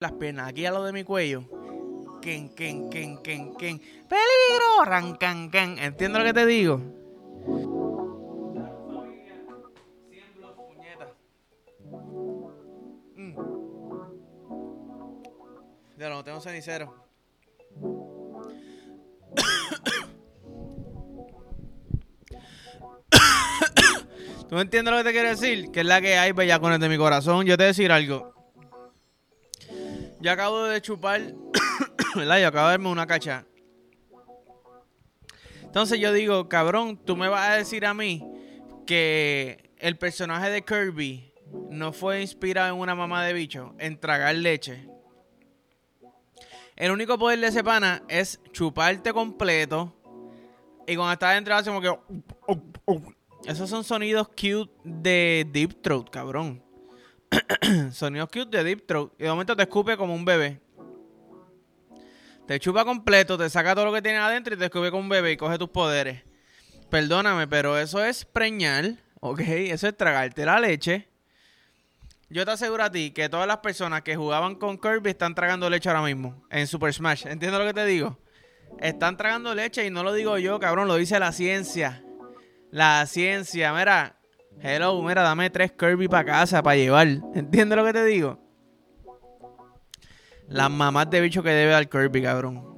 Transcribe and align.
las 0.00 0.12
piernas 0.12 0.48
aquí 0.48 0.64
a 0.64 0.70
lo 0.72 0.82
de 0.82 0.94
mi 0.94 1.04
cuello. 1.04 1.44
Ken, 2.22 2.48
ken, 2.54 2.88
ken, 2.88 3.18
ken, 3.18 3.54
ken. 3.54 3.78
¡Peligro! 3.78 4.84
Rancan, 4.84 5.50
can. 5.50 5.78
¿Entiendes 5.78 6.18
lo 6.18 6.26
que 6.26 6.32
te 6.32 6.46
digo? 6.46 6.78
Mm. 13.14 13.34
Ya 15.98 16.08
no 16.08 16.24
tengo 16.24 16.40
cenicero. 16.40 16.94
¿Tú 24.48 24.58
entiendes 24.58 24.92
lo 24.92 24.98
que 24.98 25.04
te 25.04 25.12
quiero 25.12 25.28
decir? 25.28 25.70
Que 25.70 25.80
es 25.80 25.86
la 25.86 26.00
que 26.00 26.16
hay 26.16 26.32
bellacones 26.32 26.80
de 26.80 26.88
mi 26.88 26.96
corazón. 26.96 27.44
Yo 27.44 27.58
te 27.58 27.64
voy 27.64 27.66
a 27.66 27.68
decir 27.68 27.92
algo. 27.92 28.39
Yo 30.20 30.30
acabo 30.30 30.64
de 30.64 30.82
chupar, 30.82 31.34
¿verdad? 32.14 32.40
Yo 32.40 32.48
acabo 32.48 32.66
de 32.66 32.72
darme 32.72 32.88
una 32.88 33.06
cacha. 33.06 33.46
Entonces 35.62 35.98
yo 35.98 36.12
digo, 36.12 36.48
cabrón, 36.48 36.98
tú 36.98 37.16
me 37.16 37.28
vas 37.28 37.48
a 37.48 37.54
decir 37.54 37.86
a 37.86 37.94
mí 37.94 38.26
que 38.86 39.70
el 39.78 39.96
personaje 39.96 40.50
de 40.50 40.62
Kirby 40.62 41.32
no 41.70 41.92
fue 41.92 42.20
inspirado 42.20 42.74
en 42.74 42.80
una 42.80 42.94
mamá 42.94 43.24
de 43.24 43.32
bicho, 43.32 43.74
en 43.78 43.98
tragar 43.98 44.34
leche. 44.34 44.88
El 46.76 46.90
único 46.90 47.18
poder 47.18 47.38
de 47.40 47.46
ese 47.46 47.64
pana 47.64 48.02
es 48.08 48.40
chuparte 48.52 49.12
completo. 49.12 49.94
Y 50.86 50.96
cuando 50.96 51.12
estás 51.12 51.34
dentro 51.34 51.54
hace 51.54 51.70
como 51.70 51.80
que... 51.80 51.94
Esos 53.46 53.70
son 53.70 53.84
sonidos 53.84 54.28
cute 54.28 54.70
de 54.84 55.46
Deep 55.50 55.80
Throat, 55.80 56.10
cabrón. 56.10 56.62
sonidos 57.92 58.28
cute 58.28 58.56
de 58.56 58.64
Deep 58.64 58.86
Throat. 58.86 59.12
Y 59.18 59.24
de 59.24 59.30
momento 59.30 59.56
te 59.56 59.62
escupe 59.62 59.96
como 59.96 60.14
un 60.14 60.24
bebé. 60.24 60.60
Te 62.46 62.58
chupa 62.58 62.84
completo, 62.84 63.38
te 63.38 63.48
saca 63.48 63.74
todo 63.74 63.84
lo 63.84 63.92
que 63.92 64.02
tiene 64.02 64.18
adentro 64.18 64.54
y 64.54 64.58
te 64.58 64.64
escupe 64.64 64.90
como 64.90 65.02
un 65.02 65.08
bebé 65.08 65.32
y 65.32 65.36
coge 65.36 65.56
tus 65.56 65.70
poderes. 65.70 66.24
Perdóname, 66.90 67.46
pero 67.46 67.78
eso 67.78 68.04
es 68.04 68.24
preñar, 68.24 68.96
¿ok? 69.20 69.40
Eso 69.40 69.86
es 69.86 69.96
tragarte 69.96 70.44
la 70.44 70.58
leche. 70.58 71.08
Yo 72.28 72.44
te 72.44 72.50
aseguro 72.52 72.84
a 72.84 72.90
ti 72.90 73.12
que 73.12 73.28
todas 73.28 73.46
las 73.46 73.58
personas 73.58 74.02
que 74.02 74.16
jugaban 74.16 74.56
con 74.56 74.78
Kirby 74.78 75.10
están 75.10 75.34
tragando 75.34 75.70
leche 75.70 75.88
ahora 75.88 76.02
mismo 76.02 76.44
en 76.50 76.66
Super 76.66 76.92
Smash. 76.92 77.26
¿Entiendes 77.26 77.60
lo 77.60 77.66
que 77.66 77.74
te 77.74 77.84
digo? 77.84 78.18
Están 78.78 79.16
tragando 79.16 79.54
leche 79.54 79.84
y 79.84 79.90
no 79.90 80.02
lo 80.02 80.12
digo 80.12 80.38
yo, 80.38 80.58
cabrón, 80.58 80.88
lo 80.88 80.96
dice 80.96 81.18
la 81.18 81.32
ciencia. 81.32 82.04
La 82.70 83.04
ciencia, 83.06 83.72
mira, 83.72 84.19
hello, 84.60 85.02
mira, 85.02 85.22
dame 85.22 85.50
tres 85.50 85.72
Kirby 85.72 86.08
para 86.08 86.24
casa, 86.24 86.62
para 86.62 86.76
llevar. 86.76 87.06
¿Entiendes 87.34 87.76
lo 87.76 87.84
que 87.84 87.92
te 87.92 88.04
digo? 88.04 88.38
Las 90.48 90.70
mamás 90.70 91.08
de 91.10 91.20
bicho 91.20 91.42
que 91.42 91.50
debe 91.50 91.70
dar 91.70 91.88
Kirby, 91.88 92.22
cabrón. 92.22 92.70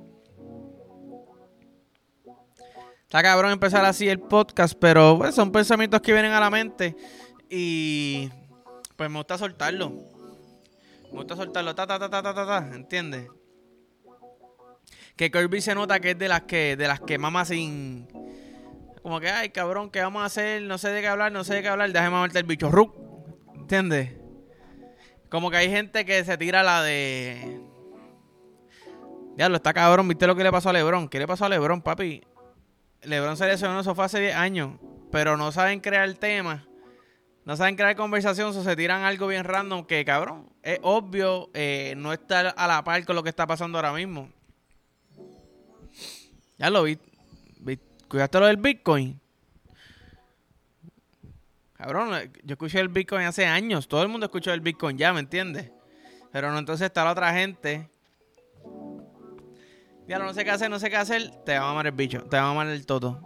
Está 3.13 3.23
cabrón 3.23 3.53
empezar 3.53 3.85
así 3.85 4.09
el 4.09 4.21
podcast, 4.21 4.75
pero 4.79 5.19
pues, 5.19 5.35
son 5.35 5.53
pensamientos 5.53 6.01
que 6.01 6.13
vienen 6.13 6.33
a 6.33 6.41
la 6.41 6.51
mente. 6.51 6.97
Y 7.51 8.31
pues 8.97 9.11
me 9.11 9.19
gusta 9.19 9.37
soltarlo. 9.37 9.91
Me 11.11 11.19
gusta 11.19 11.37
soltarlo, 11.37 11.75
ta, 11.75 11.87
ta, 11.87 11.99
ta, 11.99 12.09
ta, 12.09 12.23
ta, 12.23 12.35
ta, 12.35 12.47
ta 12.47 12.75
¿entiendes? 12.75 13.29
Que 15.17 15.31
Kirby 15.31 15.61
se 15.61 15.75
nota 15.75 16.01
que 16.01 16.13
es 16.13 16.19
de 16.19 16.29
las 16.29 16.43
que, 16.43 16.75
de 16.77 16.89
las 16.89 17.01
que 17.01 17.19
mama 17.19 17.45
sin 17.45 18.09
como 19.03 19.21
que, 19.21 19.29
ay, 19.29 19.51
cabrón, 19.51 19.91
¿qué 19.91 20.01
vamos 20.01 20.23
a 20.23 20.27
hacer? 20.27 20.63
No 20.63 20.79
sé 20.79 20.91
de 20.91 21.01
qué 21.01 21.09
hablar, 21.09 21.33
no 21.33 21.43
sé 21.45 21.55
de 21.55 21.63
qué 21.63 21.69
hablar, 21.69 21.91
déjame 21.93 22.11
mamarte 22.11 22.39
el 22.39 22.45
bicho. 22.45 22.71
Rup. 22.71 22.95
¿Entiendes? 23.55 24.13
Como 25.29 25.51
que 25.51 25.57
hay 25.57 25.71
gente 25.71 26.05
que 26.05 26.25
se 26.25 26.37
tira 26.37 26.63
la 26.63 26.83
de. 26.83 27.61
Ya 29.37 29.49
lo 29.49 29.57
está 29.57 29.73
cabrón, 29.73 30.07
¿viste 30.07 30.27
lo 30.27 30.37
que 30.37 30.45
le 30.45 30.53
pasó 30.53 30.69
a 30.69 30.73
Lebron? 30.73 31.09
¿Qué 31.09 31.19
le 31.19 31.27
pasó 31.27 31.47
a 31.47 31.49
Lebron, 31.49 31.81
papi? 31.81 32.23
Lebron 33.03 33.37
se 33.37 33.47
lesionó, 33.47 33.81
eso 33.81 33.95
fue 33.95 34.05
hace 34.05 34.21
10 34.21 34.37
años. 34.37 34.79
Pero 35.11 35.37
no 35.37 35.51
saben 35.51 35.81
crear 35.81 36.05
el 36.05 36.19
tema. 36.19 36.67
No 37.45 37.57
saben 37.57 37.75
crear 37.75 37.97
conversación, 37.97 38.49
o 38.49 38.53
se 38.53 38.77
tiran 38.77 39.03
algo 39.03 39.27
bien 39.27 39.45
random 39.45 39.85
que, 39.85 40.05
cabrón, 40.05 40.49
es 40.63 40.79
obvio 40.83 41.51
eh, 41.55 41.95
no 41.97 42.13
estar 42.13 42.55
a 42.57 42.67
la 42.69 42.85
par 42.85 43.05
con 43.05 43.17
lo 43.17 43.23
que 43.23 43.31
está 43.31 43.47
pasando 43.47 43.79
ahora 43.79 43.93
mismo. 43.93 44.31
Ya 46.59 46.71
lo 46.71 46.85
vi. 46.85 46.99
¿Cuidaste 48.13 48.41
lo 48.41 48.47
del 48.47 48.59
Bitcoin? 48.59 49.19
Cabrón, 51.73 52.11
yo 52.45 52.53
escuché 52.53 52.79
el 52.79 52.91
Bitcoin 52.91 53.25
hace 53.25 53.47
años. 53.47 53.89
Todo 53.89 54.03
el 54.03 54.09
mundo 54.11 54.27
escuchó 54.27 54.53
el 54.53 54.61
Bitcoin 54.61 54.99
ya, 54.99 55.15
¿me 55.15 55.21
entiendes? 55.21 55.73
Pero 56.31 56.53
no, 56.53 56.59
entonces 56.59 56.85
está 56.85 57.05
la 57.05 57.13
otra 57.13 57.33
gente. 57.33 57.89
Ya 60.07 60.19
no 60.19 60.35
sé 60.35 60.45
qué 60.45 60.51
hacer, 60.51 60.69
no 60.69 60.79
sé 60.79 60.91
qué 60.91 60.97
hacer. 60.97 61.31
Te 61.47 61.59
va 61.59 61.65
a 61.65 61.69
mamar 61.69 61.87
el 61.87 61.93
bicho. 61.93 62.23
Te 62.25 62.37
va 62.37 62.43
a 62.43 62.47
mamar 62.49 62.67
el 62.67 62.85
toto. 62.85 63.19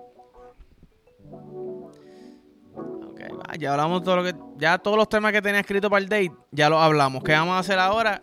Ok, 3.09 3.21
va, 3.41 3.57
ya 3.59 3.73
hablamos 3.73 4.05
todo 4.05 4.19
lo 4.19 4.23
que. 4.23 4.37
Ya 4.57 4.79
todos 4.79 4.97
los 4.97 5.09
temas 5.09 5.33
que 5.33 5.43
tenía 5.43 5.63
escrito 5.63 5.91
para 5.91 6.05
el 6.05 6.09
date. 6.09 6.31
Ya 6.53 6.71
los 6.71 6.81
hablamos. 6.81 7.25
¿Qué 7.25 7.33
vamos 7.33 7.57
a 7.57 7.59
hacer 7.59 7.81
ahora? 7.81 8.23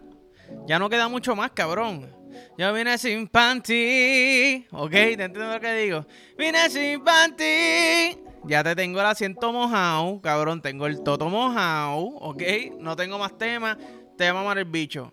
Ya 0.65 0.79
no 0.79 0.89
queda 0.89 1.09
mucho 1.09 1.35
más, 1.35 1.51
cabrón. 1.51 2.22
Yo 2.57 2.73
vine 2.73 2.97
sin 2.97 3.27
panty. 3.27 4.65
Ok, 4.71 4.91
¿te 4.91 5.13
entiendo 5.13 5.53
lo 5.53 5.59
que 5.59 5.73
digo? 5.73 6.05
Vine 6.37 6.69
sin 6.69 7.03
panty. 7.03 8.19
Ya 8.45 8.63
te 8.63 8.75
tengo 8.75 8.99
el 8.99 9.05
asiento 9.05 9.53
mojado, 9.53 10.19
cabrón. 10.21 10.61
Tengo 10.61 10.85
el 10.85 11.01
toto 11.01 11.29
mojado, 11.29 11.97
ok. 11.97 12.41
No 12.79 12.95
tengo 12.95 13.17
más 13.17 13.37
temas. 13.37 13.77
Te 14.17 14.25
va 14.25 14.31
a 14.31 14.33
mamar 14.41 14.57
el 14.57 14.65
bicho. 14.65 15.11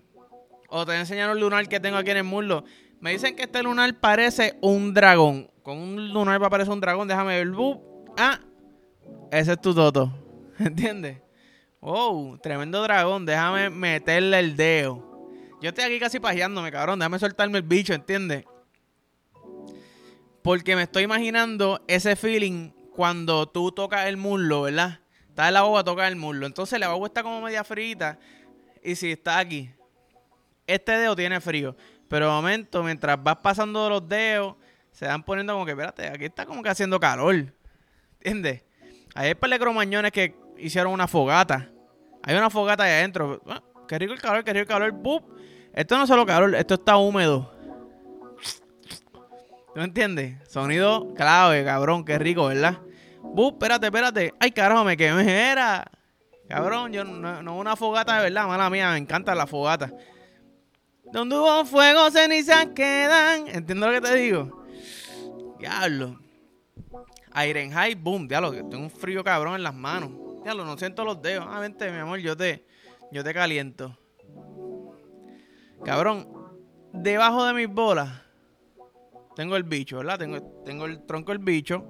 O 0.68 0.84
te 0.84 0.92
voy 0.92 0.96
a 0.96 1.00
enseñar 1.00 1.30
un 1.30 1.40
lunar 1.40 1.68
que 1.68 1.80
tengo 1.80 1.96
aquí 1.96 2.10
en 2.10 2.18
el 2.18 2.24
muslo. 2.24 2.64
Me 3.00 3.12
dicen 3.12 3.34
que 3.34 3.44
este 3.44 3.62
lunar 3.62 3.98
parece 3.98 4.58
un 4.60 4.92
dragón. 4.92 5.50
Con 5.62 5.78
un 5.78 6.12
lunar 6.12 6.42
va 6.42 6.48
a 6.48 6.50
parecer 6.50 6.72
un 6.72 6.80
dragón. 6.80 7.08
Déjame 7.08 7.44
ver. 7.44 7.54
Ah, 8.18 8.40
ese 9.30 9.52
es 9.52 9.60
tu 9.60 9.74
toto. 9.74 10.12
¿Entiendes? 10.58 11.18
Wow, 11.80 12.38
tremendo 12.38 12.82
dragón. 12.82 13.24
Déjame 13.24 13.70
meterle 13.70 14.38
el 14.38 14.56
dedo. 14.56 15.09
Yo 15.60 15.68
estoy 15.68 15.84
aquí 15.84 15.98
casi 15.98 16.20
pajeándome, 16.20 16.72
cabrón. 16.72 16.98
Déjame 16.98 17.18
soltarme 17.18 17.58
el 17.58 17.64
bicho, 17.64 17.92
¿entiendes? 17.92 18.44
Porque 20.42 20.74
me 20.74 20.82
estoy 20.82 21.02
imaginando 21.02 21.84
ese 21.86 22.16
feeling 22.16 22.70
cuando 22.94 23.46
tú 23.46 23.70
tocas 23.70 24.06
el 24.06 24.16
muslo, 24.16 24.62
¿verdad? 24.62 25.00
Estás 25.28 25.48
en 25.48 25.54
la 25.54 25.62
boba, 25.62 25.84
toca 25.84 26.08
el 26.08 26.16
muslo. 26.16 26.46
Entonces 26.46 26.80
la 26.80 26.88
boba 26.88 27.06
está 27.06 27.22
como 27.22 27.42
media 27.42 27.62
frita. 27.62 28.18
Y 28.82 28.94
si 28.94 29.12
está 29.12 29.38
aquí, 29.38 29.70
este 30.66 30.92
dedo 30.92 31.14
tiene 31.14 31.40
frío. 31.40 31.76
Pero 32.08 32.26
de 32.26 32.32
momento, 32.32 32.82
mientras 32.82 33.22
vas 33.22 33.36
pasando 33.36 33.88
los 33.90 34.08
dedos, 34.08 34.56
se 34.92 35.06
van 35.06 35.22
poniendo 35.22 35.52
como 35.52 35.66
que, 35.66 35.72
espérate, 35.72 36.08
aquí 36.08 36.24
está 36.24 36.46
como 36.46 36.62
que 36.62 36.70
haciendo 36.70 36.98
calor. 36.98 37.54
¿Entiendes? 38.14 38.64
Hay 39.14 39.34
par 39.34 39.50
de 39.50 39.58
cromañones 39.58 40.10
que 40.10 40.34
hicieron 40.58 40.92
una 40.92 41.06
fogata. 41.06 41.70
Hay 42.22 42.34
una 42.34 42.50
fogata 42.50 42.84
ahí 42.84 42.92
adentro. 42.92 43.42
Qué 43.90 43.98
rico 43.98 44.12
el 44.12 44.20
calor, 44.20 44.44
qué 44.44 44.52
rico 44.52 44.62
el 44.62 44.68
calor. 44.68 44.92
¡Bup! 44.92 45.24
Esto 45.74 45.96
no 45.96 46.04
es 46.04 46.08
solo 46.08 46.24
calor, 46.24 46.54
esto 46.54 46.74
está 46.74 46.96
húmedo. 46.96 47.52
¿Tú 49.74 49.80
entiendes? 49.80 50.36
Sonido 50.48 51.12
clave, 51.14 51.64
cabrón, 51.64 52.04
qué 52.04 52.16
rico, 52.16 52.46
¿verdad? 52.46 52.78
Bu, 53.20 53.48
espérate, 53.48 53.86
espérate. 53.86 54.32
Ay, 54.38 54.52
carajo, 54.52 54.84
me 54.84 54.96
quemé. 54.96 55.50
Era. 55.50 55.90
Cabrón, 56.48 56.92
yo 56.92 57.02
no, 57.02 57.42
no 57.42 57.58
una 57.58 57.74
fogata 57.74 58.16
de 58.16 58.30
verdad, 58.30 58.46
mala 58.46 58.70
mía, 58.70 58.92
me 58.92 58.98
encanta 58.98 59.34
la 59.34 59.48
fogata. 59.48 59.92
Donde 61.12 61.36
hubo 61.36 61.64
fuego, 61.64 62.10
cenizas 62.12 62.66
quedan. 62.74 63.48
¿Entiendes 63.48 63.76
lo 63.76 63.92
que 63.92 64.00
te 64.00 64.14
digo? 64.14 64.66
Diablo. 65.58 66.20
High, 67.32 67.94
boom, 67.96 68.28
diablo, 68.28 68.52
tengo 68.52 68.78
un 68.78 68.90
frío 68.90 69.24
cabrón 69.24 69.56
en 69.56 69.64
las 69.64 69.74
manos. 69.74 70.10
Diablo, 70.44 70.64
no 70.64 70.78
siento 70.78 71.04
los 71.04 71.20
dedos. 71.20 71.46
Ah, 71.48 71.58
vente, 71.58 71.90
mi 71.90 71.98
amor, 71.98 72.18
yo 72.20 72.36
te, 72.36 72.64
yo 73.12 73.24
te 73.24 73.34
caliento. 73.34 73.98
Cabrón, 75.84 76.28
debajo 76.92 77.44
de 77.46 77.54
mis 77.54 77.68
bolas 77.68 78.22
tengo 79.34 79.56
el 79.56 79.62
bicho, 79.62 79.98
¿verdad? 79.98 80.18
Tengo, 80.18 80.42
tengo 80.64 80.86
el 80.86 81.06
tronco 81.06 81.32
del 81.32 81.38
bicho. 81.38 81.84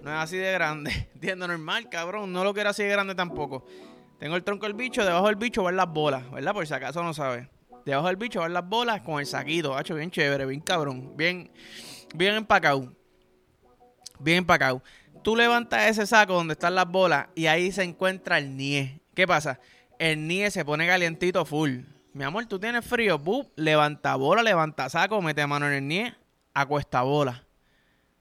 No 0.00 0.10
es 0.10 0.16
así 0.16 0.36
de 0.36 0.52
grande. 0.52 1.10
Entiendo, 1.14 1.46
normal, 1.46 1.88
cabrón. 1.88 2.32
No 2.32 2.44
lo 2.44 2.54
quiero 2.54 2.70
así 2.70 2.82
de 2.84 2.88
grande 2.90 3.14
tampoco. 3.14 3.66
Tengo 4.18 4.34
el 4.34 4.42
tronco 4.42 4.66
del 4.66 4.74
bicho, 4.74 5.04
debajo 5.04 5.26
del 5.26 5.36
bicho 5.36 5.62
van 5.62 5.76
las 5.76 5.92
bolas, 5.92 6.28
¿verdad? 6.30 6.52
Por 6.52 6.66
si 6.66 6.74
acaso 6.74 7.02
no 7.02 7.14
sabes. 7.14 7.46
Debajo 7.84 8.08
del 8.08 8.16
bicho 8.16 8.40
van 8.40 8.52
las 8.52 8.68
bolas 8.68 9.00
con 9.02 9.20
el 9.20 9.26
saquito, 9.26 9.78
hecho 9.78 9.94
bien 9.94 10.10
chévere, 10.10 10.44
bien 10.44 10.60
cabrón, 10.60 11.16
bien, 11.16 11.50
bien 12.14 12.34
empacado. 12.34 12.92
Bien 14.18 14.38
empacado. 14.38 14.82
Tú 15.22 15.36
levantas 15.36 15.86
ese 15.86 16.06
saco 16.06 16.34
donde 16.34 16.54
están 16.54 16.74
las 16.74 16.88
bolas 16.88 17.28
y 17.34 17.46
ahí 17.46 17.70
se 17.70 17.84
encuentra 17.84 18.38
el 18.38 18.56
nie. 18.56 19.00
¿Qué 19.14 19.26
pasa? 19.26 19.60
El 19.98 20.26
nie 20.28 20.50
se 20.50 20.64
pone 20.64 20.86
calientito 20.86 21.44
full. 21.44 21.80
Mi 22.12 22.24
amor, 22.24 22.46
tú 22.46 22.58
tienes 22.58 22.84
frío, 22.84 23.20
levanta 23.56 24.16
bola, 24.16 24.42
levanta 24.42 24.88
saco, 24.88 25.20
mete 25.22 25.46
mano 25.46 25.66
en 25.66 25.72
el 25.72 25.86
nie, 25.86 26.14
acuesta 26.54 27.02
bola. 27.02 27.44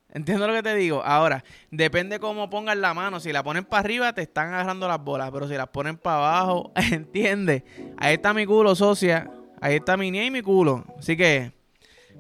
Entiendo 0.09 0.47
lo 0.47 0.53
que 0.53 0.63
te 0.63 0.74
digo. 0.75 1.03
Ahora, 1.03 1.44
depende 1.69 2.19
cómo 2.19 2.50
pongan 2.50 2.81
la 2.81 2.94
mano. 2.94 3.19
Si 3.19 3.31
la 3.31 3.44
ponen 3.44 3.65
para 3.65 3.81
arriba, 3.81 4.13
te 4.13 4.21
están 4.21 4.53
agarrando 4.53 4.88
las 4.88 5.03
bolas. 5.03 5.29
Pero 5.31 5.47
si 5.47 5.53
las 5.53 5.68
ponen 5.68 5.97
para 5.97 6.18
abajo, 6.18 6.71
¿entiendes? 6.91 7.63
Ahí 7.97 8.15
está 8.15 8.33
mi 8.33 8.45
culo, 8.45 8.73
socia. 8.75 9.30
Ahí 9.59 9.75
está 9.75 9.97
mi 9.97 10.09
niña 10.09 10.25
y 10.25 10.31
mi 10.31 10.41
culo. 10.41 10.85
Así 10.97 11.18
que, 11.18 11.51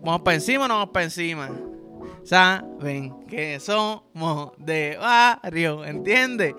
¿vamos 0.01 0.21
para 0.21 0.35
encima 0.35 0.67
no 0.67 0.75
vamos 0.75 0.89
para 0.93 1.05
encima? 1.05 1.49
Saben 2.23 3.25
que 3.25 3.59
somos 3.59 4.51
de 4.57 4.97
barrio, 4.99 5.85
¿entiendes? 5.85 6.53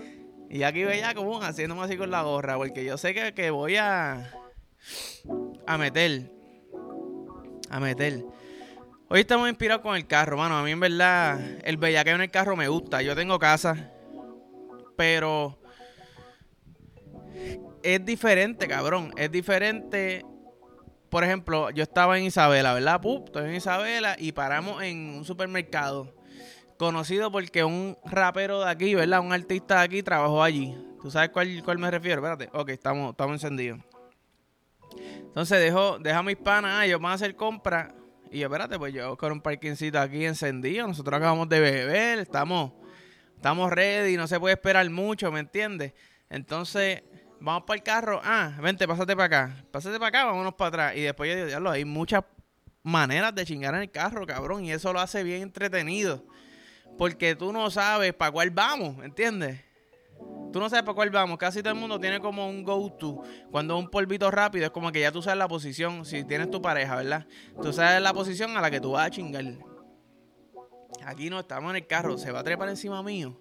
Y 0.50 0.62
aquí 0.62 0.83
ya 0.83 1.15
como 1.15 1.41
haciéndome 1.41 1.83
así 1.83 1.97
con 1.97 2.11
la 2.11 2.23
gorra. 2.23 2.56
Porque 2.56 2.85
yo 2.85 2.97
sé 2.97 3.15
que, 3.15 3.35
que 3.35 3.50
voy 3.50 3.77
a. 3.77 4.33
A 5.67 5.79
meter. 5.79 6.31
A 7.71 7.81
meter. 7.81 8.25
Hoy 9.11 9.21
estamos 9.21 9.49
inspirados 9.49 9.83
con 9.83 9.97
el 9.97 10.06
carro, 10.06 10.37
mano. 10.37 10.59
A 10.59 10.62
mí 10.62 10.71
en 10.71 10.81
verdad 10.81 11.41
el 11.65 11.77
bellaqueo 11.77 12.15
en 12.15 12.23
el 12.23 12.31
carro 12.31 12.56
me 12.56 12.69
gusta. 12.69 13.03
Yo 13.03 13.15
tengo 13.15 13.39
casa, 13.39 13.91
pero 14.97 15.59
es 17.83 18.05
diferente, 18.05 18.69
cabrón. 18.69 19.12
Es 19.17 19.31
diferente. 19.31 20.25
Por 21.11 21.25
ejemplo, 21.25 21.71
yo 21.71 21.83
estaba 21.83 22.19
en 22.19 22.25
Isabela, 22.25 22.75
¿verdad? 22.75 23.01
Pup, 23.01 23.27
estoy 23.27 23.49
en 23.49 23.55
Isabela 23.55 24.17
y 24.19 24.33
paramos 24.33 24.83
en 24.83 25.09
un 25.11 25.25
supermercado 25.25 26.18
conocido 26.79 27.31
porque 27.31 27.65
un 27.65 27.97
rapero 28.05 28.61
de 28.61 28.71
aquí, 28.71 28.95
¿verdad? 28.95 29.21
Un 29.21 29.33
artista 29.33 29.79
de 29.79 29.85
aquí 29.85 30.03
trabajó 30.03 30.43
allí. 30.43 30.77
¿Tú 31.03 31.11
sabes 31.11 31.31
cuál, 31.31 31.63
cuál 31.65 31.79
me 31.79 31.91
refiero? 31.91 32.25
Espérate. 32.25 32.49
Ok, 32.59 32.71
estamos, 32.71 33.11
estamos 33.11 33.35
encendidos. 33.35 33.81
Entonces 34.99 35.61
dejo, 35.61 35.99
deja 35.99 36.19
a 36.19 36.23
mis 36.23 36.37
panas, 36.37 36.85
ellos 36.85 37.01
van 37.01 37.13
a 37.13 37.15
hacer 37.15 37.37
compras 37.37 37.93
y 38.31 38.41
yo, 38.41 38.47
espérate, 38.47 38.79
pues 38.79 38.93
yo 38.93 39.17
con 39.17 39.33
un 39.33 39.41
parkingcito 39.41 39.99
aquí 39.99 40.25
encendido, 40.25 40.87
nosotros 40.87 41.17
acabamos 41.17 41.49
de 41.49 41.61
beber, 41.61 42.19
estamos, 42.19 42.73
estamos 43.35 43.71
ready, 43.71 44.17
no 44.17 44.27
se 44.27 44.39
puede 44.39 44.55
esperar 44.55 44.89
mucho, 44.91 45.33
¿me 45.33 45.41
entiendes? 45.41 45.95
Entonces, 46.29 47.03
vamos 47.41 47.63
para 47.67 47.79
el 47.79 47.83
carro, 47.83 48.21
ah, 48.23 48.53
vente, 48.61 48.87
pásate 48.87 49.17
para 49.17 49.25
acá, 49.25 49.65
pásate 49.71 49.99
para 49.99 50.09
acá, 50.09 50.25
vámonos 50.27 50.55
para 50.55 50.69
atrás. 50.69 50.97
Y 50.97 51.03
después 51.03 51.31
yo 51.31 51.37
digo, 51.37 51.47
diablo, 51.47 51.71
hay 51.71 51.87
muchas 51.87 52.23
maneras 52.83 53.35
de 53.35 53.47
chingar 53.47 53.75
en 53.75 53.83
el 53.83 53.91
carro, 53.91 54.27
cabrón, 54.27 54.65
y 54.65 54.73
eso 54.73 54.93
lo 54.93 55.01
hace 55.01 55.23
bien 55.23 55.43
entretenido. 55.43 56.23
Porque 56.99 57.37
tú 57.37 57.53
no 57.53 57.71
sabes 57.71 58.12
para 58.12 58.33
cuál 58.33 58.50
vamos, 58.50 59.03
¿entiendes? 59.05 59.61
Tú 60.53 60.61
no 60.61 60.69
sabes 60.69 60.83
para 60.83 60.95
cuál 60.95 61.11
vamos. 61.11 61.39
Casi 61.39 61.62
todo 61.62 61.73
el 61.73 61.79
mundo 61.79 62.00
tiene 62.00 62.21
como 62.21 62.49
un 62.49 62.65
go-to. 62.65 63.23
Cuando 63.50 63.79
un 63.79 63.89
polvito 63.89 64.31
rápido 64.31 64.67
es 64.67 64.71
como 64.71 64.91
que 64.91 65.00
ya 65.00 65.12
tú 65.12 65.23
sabes 65.23 65.39
la 65.39 65.49
posición. 65.49 66.05
Si 66.05 66.25
tienes 66.25 66.50
tu 66.50 66.61
pareja, 66.61 66.97
¿verdad? 66.97 67.27
Tú 67.62 67.73
sabes 67.73 68.03
la 68.03 68.12
posición 68.12 68.56
a 68.56 68.61
la 68.61 68.71
que 68.71 68.81
tú 68.81 68.93
vas 68.93 69.06
a 69.06 69.11
chingar. 69.11 69.45
Aquí 71.05 71.31
no, 71.31 71.41
estamos 71.41 71.71
en 71.71 71.77
el 71.77 71.87
carro. 71.87 72.19
Se 72.19 72.33
va 72.33 72.41
a 72.41 72.45
trepar 72.45 72.69
encima 72.69 73.03
mío. 73.03 73.39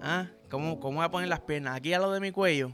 ¿Ah? 0.00 0.28
¿Cómo, 0.50 0.78
cómo 0.78 0.98
voy 0.98 1.06
a 1.06 1.10
poner 1.10 1.28
las 1.28 1.40
piernas? 1.40 1.76
Aquí 1.76 1.92
a 1.92 1.98
lo 1.98 2.12
de 2.12 2.20
mi 2.20 2.30
cuello. 2.30 2.72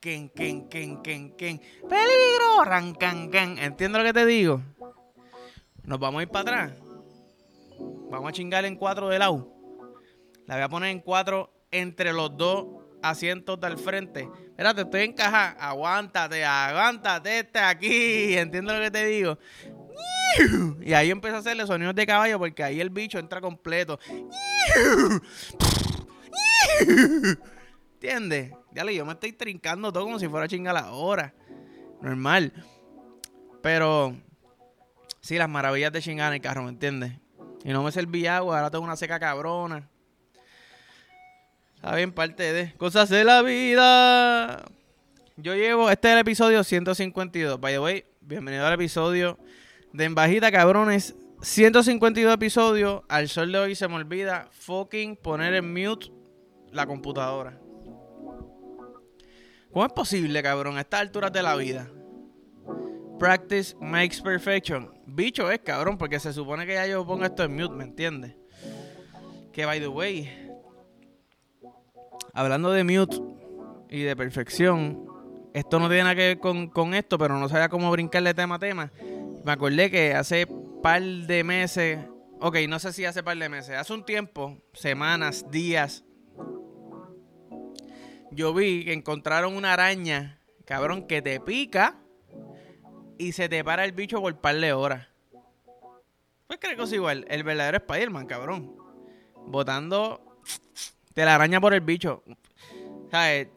Ken, 0.00 0.28
ken, 0.30 0.68
ken, 0.68 1.02
ken, 1.02 1.32
ken. 1.36 1.60
¡Peligro! 1.88 2.64
Rancan, 2.64 3.30
can. 3.30 3.58
¿Entiendes 3.58 4.00
lo 4.00 4.06
que 4.06 4.12
te 4.12 4.26
digo? 4.26 4.62
Nos 5.82 5.98
vamos 5.98 6.20
a 6.20 6.22
ir 6.22 6.28
para 6.28 6.42
atrás. 6.42 6.87
Vamos 8.10 8.28
a 8.28 8.32
chingar 8.32 8.64
en 8.64 8.76
cuatro 8.76 9.08
de 9.08 9.18
lado. 9.18 9.54
La 10.46 10.54
voy 10.54 10.64
a 10.64 10.68
poner 10.68 10.90
en 10.90 11.00
cuatro 11.00 11.52
entre 11.70 12.12
los 12.12 12.36
dos 12.36 12.66
asientos 13.02 13.60
del 13.60 13.78
frente. 13.78 14.28
Espérate, 14.48 14.82
estoy 14.82 15.02
en 15.02 15.12
caja. 15.12 15.50
Aguántate, 15.58 16.44
aguántate, 16.44 17.40
este 17.40 17.58
aquí. 17.58 18.34
¿Entiendes 18.38 18.76
lo 18.76 18.82
que 18.82 18.90
te 18.90 19.06
digo? 19.06 19.38
Y 20.82 20.92
ahí 20.92 21.10
empieza 21.10 21.36
a 21.36 21.40
hacerle 21.40 21.66
sonidos 21.66 21.94
de 21.94 22.06
caballo 22.06 22.38
porque 22.38 22.62
ahí 22.62 22.80
el 22.80 22.90
bicho 22.90 23.18
entra 23.18 23.40
completo. 23.40 23.98
¿Entiendes? 27.94 28.52
Dale, 28.72 28.94
yo 28.94 29.04
me 29.04 29.12
estoy 29.12 29.32
trincando 29.32 29.92
todo 29.92 30.04
como 30.04 30.18
si 30.18 30.28
fuera 30.28 30.44
a 30.44 30.48
chingar 30.48 30.74
la 30.74 30.92
hora. 30.92 31.34
Normal. 32.00 32.52
Pero, 33.62 34.16
sí, 35.20 35.36
las 35.36 35.48
maravillas 35.48 35.92
de 35.92 36.00
chingar 36.00 36.28
en 36.28 36.34
el 36.34 36.40
carro, 36.40 36.62
¿me 36.62 36.70
entiendes? 36.70 37.18
Y 37.64 37.70
no 37.70 37.82
me 37.82 37.92
servía 37.92 38.36
agua, 38.36 38.56
ahora 38.56 38.70
tengo 38.70 38.84
una 38.84 38.96
seca 38.96 39.18
cabrona. 39.18 39.88
Está 41.76 41.94
bien, 41.94 42.12
parte 42.12 42.52
de 42.52 42.72
cosas 42.74 43.08
de 43.08 43.24
la 43.24 43.42
vida. 43.42 44.64
Yo 45.36 45.54
llevo, 45.54 45.90
este 45.90 46.08
es 46.08 46.14
el 46.14 46.20
episodio 46.20 46.64
152. 46.64 47.60
By 47.60 47.74
the 47.74 47.78
way, 47.78 48.04
bienvenido 48.20 48.66
al 48.66 48.72
episodio 48.72 49.38
de 49.92 50.04
Embajita 50.04 50.50
Cabrones. 50.50 51.14
152 51.42 52.34
episodios. 52.34 53.02
Al 53.08 53.28
sol 53.28 53.52
de 53.52 53.58
hoy 53.58 53.74
se 53.74 53.86
me 53.86 53.94
olvida 53.94 54.48
fucking 54.52 55.16
poner 55.16 55.54
en 55.54 55.72
mute 55.72 56.10
la 56.72 56.86
computadora. 56.86 57.58
¿Cómo 59.72 59.86
es 59.86 59.92
posible, 59.92 60.42
cabrón, 60.42 60.78
a 60.78 60.80
estas 60.80 61.00
alturas 61.00 61.32
de 61.32 61.42
la 61.42 61.54
vida? 61.54 61.88
Practice 63.18 63.74
makes 63.80 64.20
perfection. 64.22 64.90
Bicho 65.04 65.50
es, 65.50 65.58
cabrón, 65.58 65.98
porque 65.98 66.20
se 66.20 66.32
supone 66.32 66.64
que 66.66 66.74
ya 66.74 66.86
yo 66.86 67.04
pongo 67.04 67.24
esto 67.24 67.42
en 67.42 67.56
mute, 67.56 67.74
¿me 67.74 67.84
entiendes? 67.84 68.36
Que, 69.52 69.66
by 69.66 69.80
the 69.80 69.88
way, 69.88 70.30
hablando 72.32 72.70
de 72.70 72.84
mute 72.84 73.16
y 73.90 74.02
de 74.02 74.14
perfección, 74.14 75.04
esto 75.52 75.80
no 75.80 75.88
tiene 75.88 76.04
nada 76.04 76.14
que 76.14 76.38
ver 76.38 76.38
con, 76.38 76.94
esto, 76.94 77.18
pero 77.18 77.38
no 77.38 77.48
sabía 77.48 77.68
cómo 77.68 77.90
brincarle 77.90 78.34
tema 78.34 78.54
a 78.54 78.58
tema. 78.60 78.92
Me 79.44 79.50
acordé 79.50 79.90
que 79.90 80.14
hace 80.14 80.46
par 80.80 81.02
de 81.02 81.42
meses, 81.42 81.98
ok, 82.40 82.56
no 82.68 82.78
sé 82.78 82.92
si 82.92 83.04
hace 83.04 83.24
par 83.24 83.36
de 83.36 83.48
meses, 83.48 83.74
hace 83.74 83.92
un 83.92 84.04
tiempo, 84.04 84.56
semanas, 84.74 85.50
días, 85.50 86.04
yo 88.30 88.54
vi 88.54 88.84
que 88.84 88.92
encontraron 88.92 89.56
una 89.56 89.72
araña, 89.72 90.40
cabrón, 90.64 91.08
que 91.08 91.20
te 91.20 91.40
pica 91.40 91.96
y 93.18 93.32
se 93.32 93.48
te 93.48 93.62
para 93.64 93.84
el 93.84 93.92
bicho 93.92 94.20
por 94.20 94.34
par 94.36 94.56
de 94.56 94.72
horas. 94.72 95.06
Pues 96.46 96.58
creo 96.60 96.76
que 96.76 96.82
es 96.84 96.92
igual, 96.92 97.26
el 97.28 97.42
verdadero 97.42 97.76
Spider-Man, 97.78 98.26
cabrón. 98.26 98.74
Botando 99.46 100.40
te 101.14 101.24
la 101.24 101.34
araña 101.34 101.60
por 101.60 101.74
el 101.74 101.80
bicho. 101.80 102.22
¿Sabes? 103.10 103.48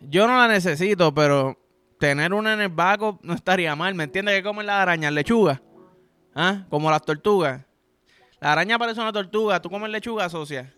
Yo 0.00 0.26
no 0.26 0.36
la 0.36 0.48
necesito, 0.48 1.14
pero 1.14 1.58
tener 1.98 2.32
una 2.32 2.54
en 2.54 2.62
el 2.62 2.68
baco 2.68 3.20
no 3.22 3.34
estaría 3.34 3.76
mal. 3.76 3.94
¿Me 3.94 4.04
entiendes 4.04 4.34
que 4.34 4.42
comen 4.42 4.66
las 4.66 4.76
arañas? 4.76 5.12
Lechuga. 5.12 5.62
¿Ah? 6.34 6.64
Como 6.70 6.90
las 6.90 7.02
tortugas. 7.02 7.64
La 8.40 8.52
araña 8.52 8.78
parece 8.78 9.00
una 9.00 9.12
tortuga. 9.12 9.60
¿Tú 9.60 9.70
comes 9.70 9.90
lechuga, 9.90 10.28
socia? 10.28 10.74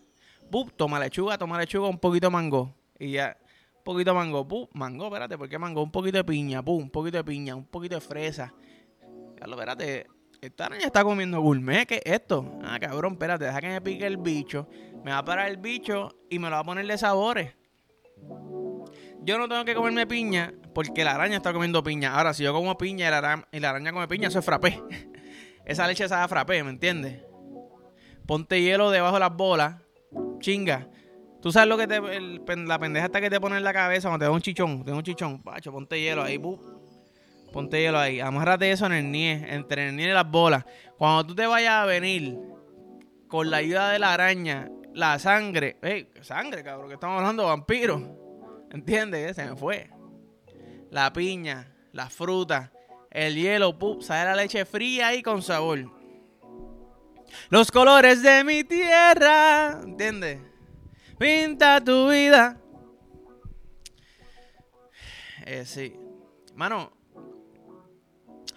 Pup, 0.51 0.71
toma 0.75 0.99
lechuga, 0.99 1.37
toma 1.37 1.57
lechuga, 1.57 1.87
un 1.87 1.97
poquito 1.97 2.27
de 2.27 2.31
mango. 2.31 2.75
Y 2.99 3.11
ya, 3.11 3.37
poquito 3.85 4.11
de 4.11 4.17
mango. 4.17 4.45
Pup, 4.45 4.69
mango, 4.73 5.05
espérate, 5.05 5.37
¿por 5.37 5.47
qué 5.47 5.57
mango? 5.57 5.81
Un 5.81 5.91
poquito 5.91 6.17
de 6.17 6.25
piña, 6.25 6.61
pum, 6.61 6.83
un 6.83 6.89
poquito 6.89 7.17
de 7.17 7.23
piña, 7.23 7.55
un 7.55 7.65
poquito 7.65 7.95
de 7.95 8.01
fresa. 8.01 8.53
Ya 9.39 9.47
lo, 9.47 9.53
espérate, 9.53 10.07
esta 10.41 10.65
araña 10.65 10.85
está 10.85 11.03
comiendo 11.03 11.39
gourmet, 11.39 11.85
¿qué 11.85 12.01
es 12.03 12.13
esto? 12.13 12.59
Ah, 12.63 12.77
cabrón, 12.79 13.13
espérate, 13.13 13.45
deja 13.45 13.61
que 13.61 13.67
me 13.67 13.81
pique 13.81 14.05
el 14.05 14.17
bicho. 14.17 14.67
Me 15.03 15.11
va 15.11 15.19
a 15.19 15.25
parar 15.25 15.47
el 15.47 15.57
bicho 15.57 16.09
y 16.29 16.39
me 16.39 16.49
lo 16.49 16.55
va 16.55 16.59
a 16.59 16.63
poner 16.65 16.85
de 16.85 16.97
sabores. 16.97 17.55
Yo 19.21 19.37
no 19.37 19.47
tengo 19.47 19.63
que 19.65 19.73
comerme 19.73 20.05
piña 20.05 20.53
porque 20.73 21.03
la 21.03 21.15
araña 21.15 21.37
está 21.37 21.53
comiendo 21.53 21.81
piña. 21.83 22.15
Ahora, 22.15 22.33
si 22.33 22.43
yo 22.43 22.53
como 22.53 22.77
piña 22.77 23.07
y 23.07 23.11
la, 23.11 23.17
araña, 23.19 23.47
y 23.51 23.59
la 23.59 23.69
araña 23.69 23.93
come 23.93 24.07
piña, 24.07 24.27
eso 24.27 24.39
es 24.39 24.45
frappé. 24.45 24.81
Esa 25.65 25.87
leche 25.87 26.07
sabe 26.07 26.23
a 26.23 26.27
frappé, 26.27 26.63
¿me 26.63 26.69
entiendes? 26.69 27.23
Ponte 28.27 28.61
hielo 28.61 28.91
debajo 28.91 29.15
de 29.15 29.19
las 29.19 29.35
bolas. 29.35 29.81
Chinga. 30.39 30.89
Tú 31.45 31.51
sabes 31.51 31.69
lo 31.69 31.77
que 31.77 31.85
te, 31.85 32.01
la 32.65 32.79
pendeja 32.79 33.05
está 33.05 33.21
que 33.21 33.29
te 33.29 33.39
pone 33.39 33.57
en 33.57 33.63
la 33.63 33.71
cabeza 33.71 34.09
cuando 34.09 34.23
te 34.23 34.27
da 34.27 34.31
un 34.31 34.41
chichón. 34.41 34.83
Te 34.83 34.89
da 34.89 34.97
un 34.97 35.03
chichón. 35.03 35.43
Pacho, 35.43 35.71
ponte 35.71 36.01
hielo 36.01 36.23
ahí. 36.23 36.41
Ponte 37.53 37.79
hielo 37.79 37.99
ahí. 37.99 38.19
Amárrate 38.19 38.71
eso 38.71 38.87
en 38.87 38.93
el 38.93 39.11
nie, 39.11 39.45
entre 39.53 39.89
el 39.89 39.95
nie 39.95 40.09
y 40.09 40.11
las 40.11 40.27
bolas. 40.27 40.65
Cuando 40.97 41.23
tú 41.23 41.35
te 41.35 41.45
vayas 41.45 41.73
a 41.73 41.85
venir 41.85 42.35
con 43.27 43.51
la 43.51 43.57
ayuda 43.57 43.91
de 43.91 43.99
la 43.99 44.15
araña, 44.15 44.71
la 44.95 45.19
sangre. 45.19 45.77
¡Ey! 45.83 46.09
Sangre, 46.21 46.63
cabrón, 46.63 46.87
que 46.87 46.95
estamos 46.95 47.19
hablando 47.19 47.43
de 47.43 47.49
vampiros. 47.49 48.01
¿Entiendes? 48.71 49.35
Se 49.35 49.45
me 49.45 49.55
fue. 49.55 49.91
La 50.89 51.13
piña, 51.13 51.71
la 51.91 52.09
fruta, 52.09 52.71
el 53.11 53.35
hielo, 53.35 53.77
pup, 53.77 54.01
sale 54.01 54.31
la 54.31 54.35
leche 54.35 54.65
fría 54.65 55.13
y 55.13 55.21
con 55.21 55.43
sabor. 55.43 55.91
Los 57.49 57.69
colores 57.69 58.23
de 58.23 58.43
mi 58.43 58.63
tierra. 58.63 59.79
¿Entiendes? 59.83 60.54
Pinta 61.17 61.83
tu 61.83 62.09
vida. 62.09 62.57
Eh, 65.45 65.65
sí. 65.65 65.95
Mano, 66.55 66.91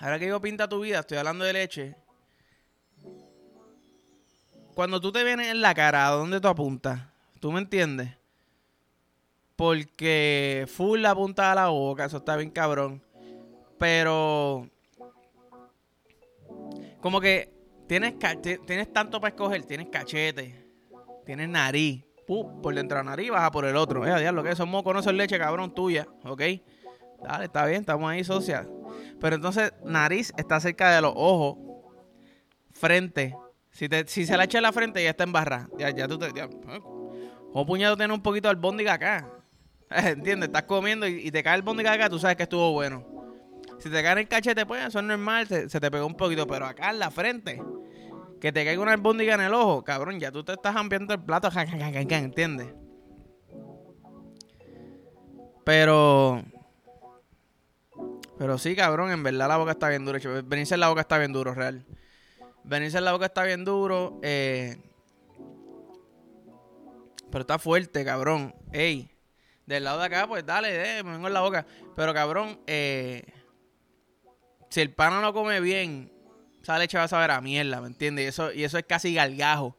Ahora 0.01 0.19
que 0.19 0.27
digo 0.27 0.41
pinta 0.41 0.69
tu 0.69 0.81
vida, 0.81 1.01
estoy 1.01 1.19
hablando 1.19 1.45
de 1.45 1.53
leche. 1.53 1.97
Cuando 4.75 5.01
tú 5.01 5.11
te 5.11 5.25
vienes 5.25 5.49
en 5.49 5.61
la 5.61 5.75
cara, 5.75 6.07
¿a 6.07 6.13
dónde 6.13 6.41
tú 6.41 6.47
apuntas? 6.47 7.01
¿Tú 7.41 7.51
me 7.51 7.59
entiendes? 7.59 8.11
Porque 9.57 10.67
full 10.69 11.01
la 11.01 11.17
punta 11.17 11.51
a 11.51 11.55
la 11.57 11.69
boca, 11.69 12.05
eso 12.05 12.19
está 12.19 12.37
bien 12.37 12.51
cabrón. 12.51 13.03
Pero. 13.77 14.69
Como 17.01 17.21
que 17.21 17.53
tienes, 17.89 18.15
tienes 18.41 18.93
tanto 18.93 19.21
para 19.21 19.35
escoger. 19.35 19.65
Tienes 19.65 19.89
cachete, 19.89 20.55
tienes 21.27 21.49
nariz. 21.49 22.05
Por 22.29 22.75
dentro 22.75 22.99
de 22.99 23.05
la 23.05 23.11
nariz 23.11 23.31
baja 23.31 23.51
por 23.51 23.65
el 23.65 23.77
otro. 23.77 24.07
Eh, 24.07 24.21
diablo, 24.21 24.43
que 24.43 24.55
somos 24.55 24.83
con 24.83 24.97
eso 24.97 25.11
leche, 25.13 25.39
cabrón, 25.39 25.75
tuya. 25.75 26.07
¿Ok? 26.25 26.43
Dale, 27.23 27.47
está 27.47 27.65
bien, 27.67 27.81
estamos 27.81 28.09
ahí, 28.11 28.23
socia. 28.23 28.69
Pero 29.21 29.37
entonces, 29.37 29.73
nariz 29.85 30.33
está 30.37 30.61
cerca 30.61 30.95
de 30.95 31.01
los 31.01 31.13
ojos. 31.17 31.57
Frente. 32.73 33.37
Si, 33.71 33.89
te, 33.89 34.07
si 34.07 34.27
se 34.27 34.37
la 34.37 34.45
echa 34.45 34.59
en 34.59 34.63
la 34.63 34.73
frente, 34.73 35.03
ya 35.03 35.11
está 35.11 35.25
en 35.25 35.33
barra. 35.33 35.69
Ya, 35.79 35.91
ya 35.91 36.07
tú 36.07 36.19
te. 36.19 36.33
Ya, 36.33 36.45
¿eh? 36.45 36.81
o 37.53 37.67
puñado 37.67 37.97
tiene 37.97 38.13
un 38.13 38.23
poquito 38.23 38.49
de 38.49 38.51
albóndiga 38.51 38.95
acá. 38.95 39.29
¿Entiendes? 39.91 40.49
Estás 40.49 40.65
comiendo 40.65 41.07
y, 41.07 41.31
te 41.31 41.43
cae 41.43 41.55
el 41.55 41.61
albóndiga 41.61 41.93
acá, 41.93 42.09
tú 42.09 42.19
sabes 42.19 42.37
que 42.37 42.43
estuvo 42.45 42.73
bueno. 42.73 43.07
Si 43.79 43.89
te 43.89 44.03
cae 44.03 44.13
en 44.13 44.19
el 44.19 44.29
cachete, 44.29 44.67
pues 44.67 44.85
eso 44.87 44.99
es 44.99 45.05
normal, 45.05 45.47
se, 45.47 45.69
te 45.69 45.91
pegó 45.91 46.07
un 46.07 46.17
poquito. 46.17 46.47
Pero 46.47 46.67
acá 46.67 46.91
en 46.91 46.99
la 46.99 47.11
frente, 47.11 47.63
que 48.41 48.53
te 48.53 48.65
caiga 48.65 48.83
una 48.83 48.93
albóndiga 48.93 49.35
en 49.35 49.41
el 49.41 49.55
ojo, 49.55 49.83
cabrón, 49.85 50.21
ya 50.21 50.31
tú 50.31 50.45
te 50.45 50.53
estás 50.53 50.77
ampliando 50.77 51.15
el 51.15 51.21
plato, 51.21 51.49
¿entiendes? 51.57 52.69
Pero 55.65 56.43
pero 58.39 58.57
sí, 58.57 58.77
cabrón, 58.77 59.11
en 59.11 59.23
verdad 59.25 59.49
la 59.49 59.57
boca 59.57 59.73
está 59.73 59.89
bien 59.89 60.05
dura. 60.05 60.21
Venirse 60.45 60.75
en 60.75 60.81
la 60.81 60.89
boca 60.89 61.01
está 61.01 61.19
bien 61.19 61.33
duro, 61.33 61.55
real. 61.55 61.85
Venirse 62.63 62.99
en 62.99 63.05
la 63.05 63.13
boca 63.13 63.27
está 63.27 63.43
bien 63.43 63.65
duro. 63.65 64.21
Eh, 64.23 64.77
pero 67.31 67.41
está 67.41 67.59
fuerte, 67.59 68.05
cabrón. 68.05 68.55
Ey, 68.73 69.11
del 69.67 69.85
lado 69.85 69.99
de 69.99 70.07
acá, 70.07 70.29
pues 70.29 70.47
dale, 70.47 70.99
eh, 70.99 71.03
me 71.03 71.13
vengo 71.13 71.27
en 71.27 71.35
la 71.35 71.41
boca. 71.41 71.67
Pero 71.97 72.15
cabrón, 72.15 72.61
eh, 72.69 73.25
si 74.71 74.81
el 74.83 74.95
pana 74.95 75.21
no 75.21 75.33
come 75.33 75.61
bien, 75.61 76.13
esa 76.69 76.79
leche 76.79 76.99
va 76.99 77.05
a 77.05 77.09
saber 77.09 77.31
a 77.31 77.41
mierda, 77.41 77.81
¿me 77.81 77.87
entiendes? 77.87 78.25
Y 78.25 78.29
eso, 78.29 78.53
y 78.53 78.65
eso 78.65 78.77
es 78.77 78.85
casi 78.85 79.15
galgajo. 79.15 79.75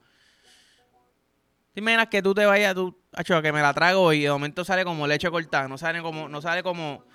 Si 1.73 1.81
imaginas 1.81 2.07
que 2.07 2.23
tú 2.23 2.33
te 2.33 2.45
vayas, 2.47 2.73
tú, 2.73 2.97
hecho 3.15 3.39
que 3.43 3.51
me 3.51 3.61
la 3.61 3.73
trago 3.75 4.11
y 4.11 4.21
de 4.23 4.31
momento 4.31 4.65
sale 4.65 4.83
como 4.83 5.05
leche 5.05 5.29
cortada, 5.29 5.67
no 5.67 5.77
sale 5.77 6.01
como, 6.01 6.27
no 6.27 6.41
sale 6.41 6.63
como 6.63 7.05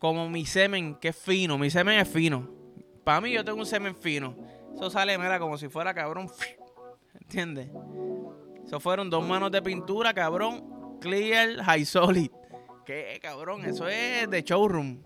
como 0.00 0.30
mi 0.30 0.46
semen, 0.46 0.96
que 0.96 1.08
es 1.08 1.16
fino. 1.16 1.58
Mi 1.58 1.70
semen 1.70 2.00
es 2.00 2.08
fino. 2.08 2.48
Para 3.04 3.20
mí 3.20 3.30
yo 3.30 3.44
tengo 3.44 3.58
un 3.58 3.66
semen 3.66 3.94
fino. 3.94 4.34
Eso 4.74 4.90
sale, 4.90 5.16
mira, 5.18 5.38
como 5.38 5.58
si 5.58 5.68
fuera 5.68 5.94
cabrón. 5.94 6.28
¿Entiendes? 7.20 7.68
Eso 8.64 8.80
fueron 8.80 9.10
dos 9.10 9.24
manos 9.24 9.52
de 9.52 9.60
pintura, 9.62 10.14
cabrón. 10.14 10.98
Clear 11.00 11.62
High 11.62 11.84
Solid. 11.84 12.30
¿Qué, 12.86 13.20
cabrón? 13.22 13.64
Eso 13.66 13.86
es 13.86 14.28
de 14.28 14.42
showroom. 14.42 15.02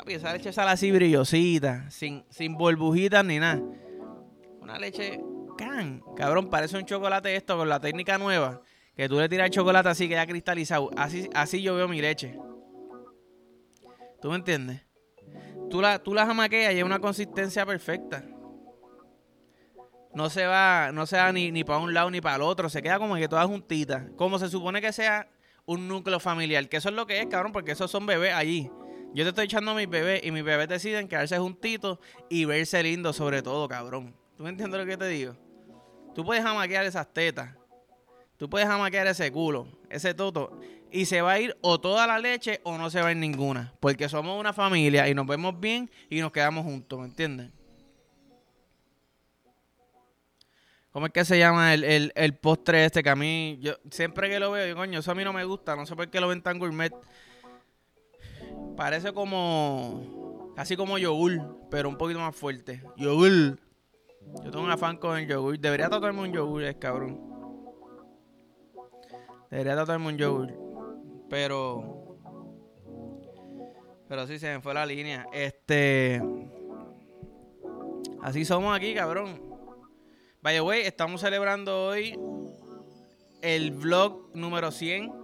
Papi, 0.00 0.14
esa 0.14 0.32
leche 0.32 0.50
sale 0.50 0.70
así 0.70 0.90
brillosita, 0.90 1.90
sin, 1.90 2.24
sin 2.30 2.56
burbujitas 2.56 3.22
ni 3.22 3.38
nada. 3.38 3.60
Una 4.58 4.78
leche 4.78 5.20
can, 5.58 6.02
cabrón, 6.16 6.48
parece 6.48 6.78
un 6.78 6.86
chocolate 6.86 7.36
esto 7.36 7.58
con 7.58 7.68
la 7.68 7.80
técnica 7.80 8.16
nueva. 8.16 8.62
Que 8.96 9.10
tú 9.10 9.20
le 9.20 9.28
tiras 9.28 9.48
el 9.48 9.50
chocolate 9.50 9.90
así 9.90 10.08
que 10.08 10.14
ya 10.14 10.26
cristalizado. 10.26 10.88
Así, 10.96 11.28
así 11.34 11.60
yo 11.60 11.74
veo 11.74 11.86
mi 11.86 12.00
leche. 12.00 12.38
¿Tú 14.22 14.30
me 14.30 14.36
entiendes? 14.36 14.86
Tú 15.68 15.82
la, 15.82 15.98
tú 15.98 16.14
la 16.14 16.24
jamaqueas 16.24 16.72
y 16.72 16.78
es 16.78 16.84
una 16.84 16.98
consistencia 16.98 17.66
perfecta. 17.66 18.24
No 20.14 20.30
se 20.30 20.46
va, 20.46 20.92
no 20.94 21.04
se 21.04 21.18
va 21.18 21.30
ni, 21.30 21.52
ni 21.52 21.62
para 21.62 21.78
un 21.78 21.92
lado 21.92 22.10
ni 22.10 22.22
para 22.22 22.36
el 22.36 22.42
otro. 22.42 22.70
Se 22.70 22.80
queda 22.80 22.98
como 22.98 23.16
que 23.16 23.28
toda 23.28 23.46
juntita. 23.46 24.08
Como 24.16 24.38
se 24.38 24.48
supone 24.48 24.80
que 24.80 24.94
sea 24.94 25.28
un 25.66 25.88
núcleo 25.88 26.20
familiar. 26.20 26.66
Que 26.70 26.78
eso 26.78 26.88
es 26.88 26.94
lo 26.94 27.06
que 27.06 27.20
es, 27.20 27.26
cabrón, 27.26 27.52
porque 27.52 27.72
esos 27.72 27.90
son 27.90 28.06
bebés 28.06 28.32
allí. 28.32 28.70
Yo 29.12 29.24
te 29.24 29.30
estoy 29.30 29.44
echando 29.46 29.72
a 29.72 29.74
mis 29.74 29.88
bebés 29.88 30.22
y 30.24 30.30
mis 30.30 30.44
bebés 30.44 30.68
deciden 30.68 31.08
quedarse 31.08 31.36
juntitos 31.38 31.98
y 32.28 32.44
verse 32.44 32.82
lindos 32.82 33.16
sobre 33.16 33.42
todo, 33.42 33.66
cabrón. 33.68 34.14
¿Tú 34.36 34.44
me 34.44 34.50
entiendes 34.50 34.80
lo 34.80 34.86
que 34.86 34.96
te 34.96 35.08
digo? 35.08 35.36
Tú 36.14 36.24
puedes 36.24 36.42
jamaquear 36.44 36.84
esas 36.84 37.12
tetas. 37.12 37.54
Tú 38.36 38.48
puedes 38.48 38.68
jamaquear 38.68 39.06
ese 39.06 39.30
culo, 39.30 39.66
ese 39.90 40.14
toto 40.14 40.58
y 40.92 41.06
se 41.06 41.22
va 41.22 41.32
a 41.32 41.40
ir 41.40 41.56
o 41.60 41.80
toda 41.80 42.06
la 42.06 42.18
leche 42.18 42.60
o 42.64 42.78
no 42.78 42.90
se 42.90 43.00
va 43.00 43.08
a 43.08 43.10
ir 43.12 43.16
ninguna. 43.16 43.72
Porque 43.80 44.08
somos 44.08 44.38
una 44.38 44.52
familia 44.52 45.08
y 45.08 45.14
nos 45.14 45.26
vemos 45.26 45.58
bien 45.58 45.90
y 46.08 46.20
nos 46.20 46.32
quedamos 46.32 46.64
juntos, 46.64 46.98
¿me 46.98 47.06
entiendes? 47.06 47.50
¿Cómo 50.92 51.06
es 51.06 51.12
que 51.12 51.24
se 51.24 51.38
llama 51.38 51.72
el, 51.72 52.12
el, 52.14 52.34
postre 52.34 52.84
este? 52.84 53.02
Que 53.04 53.10
a 53.10 53.16
mí, 53.16 53.58
yo 53.60 53.74
siempre 53.90 54.28
que 54.28 54.40
lo 54.40 54.50
veo, 54.50 54.66
yo, 54.66 54.74
coño, 54.74 54.98
eso 54.98 55.12
a 55.12 55.14
mí 55.14 55.22
no 55.22 55.32
me 55.32 55.44
gusta. 55.44 55.76
No 55.76 55.86
sé 55.86 55.94
por 55.94 56.08
qué 56.08 56.20
lo 56.20 56.26
ven 56.26 56.42
tan 56.42 56.58
gourmet. 56.58 56.92
Parece 58.76 59.12
como, 59.12 60.52
casi 60.56 60.76
como 60.76 60.98
yogur, 60.98 61.66
pero 61.70 61.88
un 61.88 61.96
poquito 61.96 62.18
más 62.20 62.34
fuerte. 62.34 62.82
Yogur. 62.96 63.58
Yo 64.44 64.50
tengo 64.50 64.64
un 64.64 64.70
afán 64.70 64.96
con 64.96 65.18
el 65.18 65.26
yogur. 65.26 65.58
Debería 65.58 65.88
tratarme 65.88 66.22
un 66.22 66.32
yogur, 66.32 66.62
es 66.64 66.76
cabrón. 66.76 67.20
Debería 69.50 69.74
tratarme 69.74 70.08
un 70.08 70.16
yogur. 70.16 70.52
Pero. 71.28 72.18
Pero 74.08 74.26
sí 74.26 74.38
se 74.38 74.54
me 74.54 74.60
fue 74.60 74.74
la 74.74 74.86
línea. 74.86 75.26
Este. 75.32 76.22
Así 78.22 78.44
somos 78.44 78.76
aquí, 78.76 78.94
cabrón. 78.94 79.40
By 80.42 80.56
the 80.56 80.86
estamos 80.86 81.20
celebrando 81.20 81.86
hoy 81.86 82.18
el 83.42 83.72
vlog 83.72 84.34
número 84.34 84.70
100. 84.70 85.19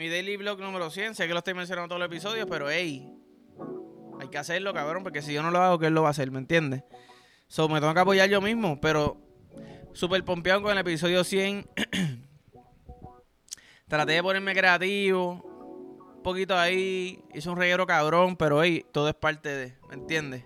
Mi 0.00 0.08
daily 0.08 0.38
vlog 0.38 0.58
número 0.60 0.88
100. 0.88 1.14
Sé 1.14 1.26
que 1.26 1.34
lo 1.34 1.40
estoy 1.40 1.52
mencionando 1.52 1.88
todos 1.88 1.98
los 1.98 2.06
episodios, 2.06 2.46
pero 2.48 2.70
hey. 2.70 3.12
Hay 4.18 4.28
que 4.28 4.38
hacerlo, 4.38 4.72
cabrón, 4.72 5.02
porque 5.02 5.20
si 5.20 5.34
yo 5.34 5.42
no 5.42 5.50
lo 5.50 5.58
hago, 5.58 5.78
¿quién 5.78 5.92
lo 5.92 6.00
va 6.00 6.08
a 6.08 6.12
hacer? 6.12 6.30
¿Me 6.30 6.38
entiendes? 6.38 6.84
So, 7.48 7.68
me 7.68 7.80
tengo 7.80 7.92
que 7.92 8.00
apoyar 8.00 8.26
yo 8.30 8.40
mismo, 8.40 8.80
pero 8.80 9.18
súper 9.92 10.24
pompeado 10.24 10.62
con 10.62 10.72
el 10.72 10.78
episodio 10.78 11.22
100. 11.22 11.68
Traté 13.88 14.12
de 14.12 14.22
ponerme 14.22 14.54
creativo. 14.54 15.42
Un 16.16 16.22
poquito 16.22 16.56
ahí. 16.56 17.22
Hice 17.34 17.50
un 17.50 17.58
reguero 17.58 17.86
cabrón. 17.86 18.36
Pero 18.36 18.62
hey, 18.62 18.86
todo 18.92 19.06
es 19.06 19.14
parte 19.14 19.50
de. 19.50 19.76
¿Me 19.90 19.96
entiendes? 19.96 20.44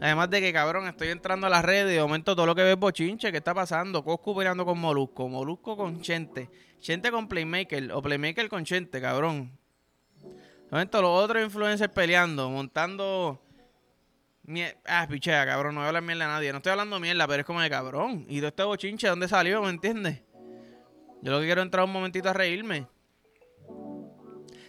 Además 0.00 0.30
de 0.30 0.40
que, 0.40 0.52
cabrón, 0.52 0.86
estoy 0.86 1.08
entrando 1.08 1.48
a 1.48 1.50
las 1.50 1.64
redes 1.64 1.92
y 1.92 1.96
de 1.96 2.00
momento 2.00 2.36
todo 2.36 2.46
lo 2.46 2.54
que 2.54 2.62
ves 2.62 2.78
bochinche, 2.78 3.32
¿qué 3.32 3.38
está 3.38 3.52
pasando? 3.52 4.04
Coscu 4.04 4.36
peleando 4.36 4.64
con 4.64 4.78
Molusco, 4.78 5.28
Molusco 5.28 5.76
con 5.76 6.00
Chente, 6.00 6.48
Chente 6.78 7.10
con 7.10 7.26
Playmaker 7.28 7.90
o 7.92 8.00
Playmaker 8.00 8.48
con 8.48 8.64
Chente, 8.64 9.00
cabrón. 9.00 9.58
De 10.22 10.70
momento 10.70 11.02
los 11.02 11.24
otros 11.24 11.42
influencers 11.42 11.92
peleando, 11.92 12.50
montando... 12.50 13.42
Ah, 14.86 15.06
pichea, 15.08 15.44
cabrón, 15.44 15.74
no 15.74 15.80
voy 15.80 15.86
a 15.86 15.88
hablar 15.88 16.02
mierda 16.02 16.24
a 16.24 16.28
nadie. 16.28 16.52
No 16.52 16.58
estoy 16.58 16.72
hablando 16.72 17.00
mierda, 17.00 17.26
pero 17.26 17.40
es 17.40 17.46
como 17.46 17.60
de 17.60 17.68
cabrón. 17.68 18.24
¿Y 18.28 18.40
de 18.40 18.48
este 18.48 18.62
bochinche 18.62 19.08
dónde 19.08 19.28
salió? 19.28 19.62
¿Me 19.62 19.70
entiendes? 19.70 20.22
Yo 21.22 21.32
lo 21.32 21.40
que 21.40 21.46
quiero 21.46 21.60
es 21.60 21.66
entrar 21.66 21.84
un 21.84 21.92
momentito 21.92 22.30
a 22.30 22.32
reírme. 22.32 22.86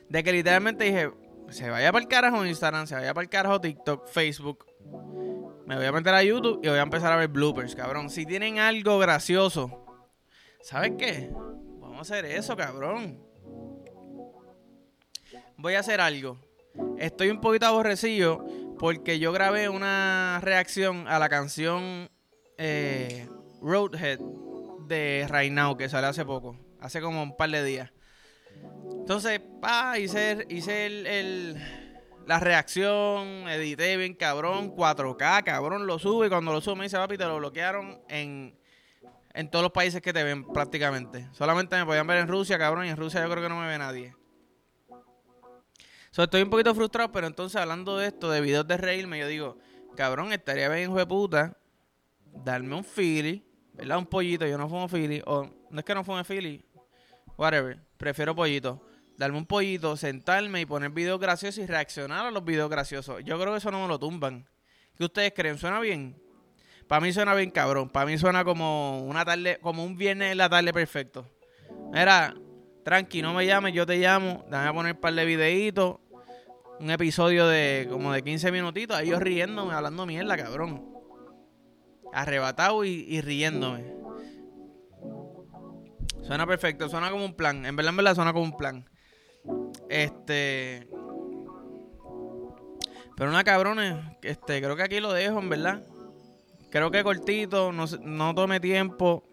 De 0.09 0.23
que 0.23 0.31
literalmente 0.31 0.85
dije, 0.85 1.11
se 1.49 1.69
vaya 1.69 1.91
para 1.91 2.03
el 2.03 2.09
carajo 2.09 2.45
Instagram, 2.45 2.87
se 2.87 2.95
vaya 2.95 3.13
para 3.13 3.23
el 3.23 3.29
carajo 3.29 3.61
TikTok, 3.61 4.07
Facebook. 4.07 4.68
Me 5.65 5.75
voy 5.75 5.85
a 5.85 5.91
meter 5.91 6.13
a 6.13 6.23
YouTube 6.23 6.59
y 6.63 6.67
voy 6.67 6.77
a 6.77 6.81
empezar 6.81 7.11
a 7.11 7.17
ver 7.17 7.27
bloopers, 7.27 7.75
cabrón. 7.75 8.09
Si 8.09 8.25
tienen 8.25 8.59
algo 8.59 8.97
gracioso, 8.97 9.85
¿sabes 10.61 10.93
qué? 10.97 11.29
Vamos 11.79 11.97
a 11.97 12.01
hacer 12.01 12.25
eso, 12.25 12.55
cabrón. 12.55 13.23
Voy 15.57 15.75
a 15.75 15.79
hacer 15.79 16.01
algo. 16.01 16.37
Estoy 16.97 17.29
un 17.29 17.41
poquito 17.41 17.65
aborrecido 17.65 18.45
porque 18.79 19.19
yo 19.19 19.31
grabé 19.31 19.69
una 19.69 20.39
reacción 20.41 21.07
a 21.07 21.19
la 21.19 21.29
canción 21.29 22.09
eh, 22.57 23.27
Roadhead 23.61 24.19
de 24.87 25.27
Right 25.29 25.53
que 25.77 25.89
sale 25.89 26.07
hace 26.07 26.25
poco, 26.25 26.57
hace 26.79 27.01
como 27.01 27.21
un 27.21 27.35
par 27.35 27.51
de 27.51 27.63
días. 27.63 27.91
Entonces, 28.91 29.41
pa, 29.61 29.97
hice, 29.99 30.45
hice 30.49 30.85
el, 30.85 31.57
la 32.29 32.39
reacción, 32.39 33.49
edité 33.49 33.97
bien 33.97 34.13
cabrón, 34.13 34.75
4K, 34.75 35.43
cabrón, 35.43 35.87
lo 35.87 35.97
sube 35.97 36.27
y 36.27 36.29
cuando 36.29 36.51
lo 36.51 36.61
sube 36.61 36.75
me 36.75 36.83
dice, 36.83 36.95
papi, 36.95 37.17
te 37.17 37.25
lo 37.25 37.37
bloquearon 37.37 38.03
en, 38.07 38.55
en 39.33 39.49
todos 39.49 39.63
los 39.63 39.71
países 39.71 39.99
que 39.99 40.13
te 40.13 40.23
ven 40.23 40.45
prácticamente. 40.45 41.27
Solamente 41.31 41.75
me 41.75 41.87
podían 41.87 42.05
ver 42.05 42.19
en 42.19 42.27
Rusia, 42.27 42.59
cabrón, 42.59 42.85
y 42.85 42.89
en 42.89 42.97
Rusia 42.97 43.23
yo 43.23 43.31
creo 43.31 43.41
que 43.41 43.49
no 43.49 43.59
me 43.59 43.65
ve 43.65 43.79
nadie. 43.79 44.15
So, 46.11 46.21
estoy 46.21 46.43
un 46.43 46.51
poquito 46.51 46.75
frustrado, 46.75 47.11
pero 47.11 47.25
entonces 47.25 47.59
hablando 47.59 47.97
de 47.97 48.05
esto, 48.05 48.29
de 48.29 48.41
videos 48.41 48.67
de 48.67 48.77
reírme, 48.77 49.17
yo 49.17 49.25
digo, 49.25 49.57
cabrón, 49.95 50.31
estaría 50.31 50.69
bien, 50.69 50.83
hijo 50.83 50.99
de 50.99 51.07
puta, 51.07 51.57
darme 52.31 52.75
un 52.75 52.83
feeling 52.83 53.41
¿verdad? 53.73 53.97
Un 53.97 54.05
pollito, 54.05 54.45
yo 54.45 54.55
no 54.55 54.69
fumo 54.69 54.87
Philly, 54.87 55.23
o 55.25 55.49
no 55.71 55.79
es 55.79 55.83
que 55.83 55.95
no 55.95 56.03
fume 56.03 56.23
Philly, 56.23 56.63
whatever, 57.37 57.79
prefiero 57.97 58.35
pollito. 58.35 58.79
Darme 59.19 59.37
un 59.37 59.45
pollito, 59.45 59.97
sentarme 59.97 60.61
y 60.61 60.65
poner 60.65 60.91
videos 60.91 61.19
graciosos 61.19 61.61
y 61.61 61.67
reaccionar 61.67 62.27
a 62.27 62.31
los 62.31 62.45
videos 62.45 62.69
graciosos. 62.69 63.21
Yo 63.25 63.37
creo 63.37 63.51
que 63.51 63.57
eso 63.57 63.69
no 63.69 63.81
me 63.81 63.87
lo 63.89 63.99
tumban. 63.99 64.47
¿Qué 64.97 65.03
ustedes 65.03 65.33
creen? 65.35 65.57
¿Suena 65.57 65.81
bien? 65.81 66.15
Para 66.87 67.01
mí 67.01 67.11
suena 67.11 67.35
bien 67.35 67.51
cabrón. 67.51 67.89
Para 67.89 68.05
mí 68.05 68.17
suena 68.17 68.45
como 68.45 69.03
una 69.03 69.25
tarde, 69.25 69.59
como 69.61 69.83
un 69.83 69.97
viernes 69.97 70.31
en 70.31 70.37
la 70.37 70.47
tarde 70.47 70.71
perfecto. 70.71 71.25
Mira, 71.91 72.33
tranqui, 72.85 73.21
no 73.21 73.33
me 73.33 73.45
llames, 73.45 73.73
yo 73.73 73.85
te 73.85 73.97
llamo. 73.97 74.45
Dame 74.49 74.69
a 74.69 74.73
poner 74.73 74.95
un 74.95 75.01
par 75.01 75.13
de 75.13 75.25
videitos. 75.25 75.97
Un 76.79 76.89
episodio 76.89 77.45
de 77.45 77.89
como 77.91 78.13
de 78.13 78.23
15 78.23 78.53
minutitos. 78.53 78.95
Ahí 78.95 79.09
yo 79.09 79.19
riéndome, 79.19 79.73
hablando 79.73 80.05
mierda, 80.05 80.37
cabrón. 80.37 80.93
arrebatado 82.13 82.85
y, 82.85 83.05
y 83.09 83.19
riéndome. 83.19 83.83
Suena 86.23 86.47
perfecto, 86.47 86.87
suena 86.87 87.11
como 87.11 87.25
un 87.25 87.33
plan. 87.33 87.65
En 87.65 87.75
verdad, 87.75 87.89
en 87.89 87.97
verdad, 87.97 88.15
suena 88.15 88.31
como 88.31 88.45
un 88.45 88.55
plan. 88.55 88.85
Este. 89.89 90.87
Pero 93.15 93.29
una 93.29 93.43
cabrones, 93.43 93.97
este, 94.21 94.61
creo 94.61 94.75
que 94.75 94.83
aquí 94.83 94.99
lo 94.99 95.11
dejo, 95.11 95.39
en 95.39 95.49
verdad. 95.49 95.83
Creo 96.69 96.91
que 96.91 97.03
cortito, 97.03 97.71
no, 97.71 97.85
no 98.01 98.35
tome 98.35 98.59
tiempo. 98.59 99.23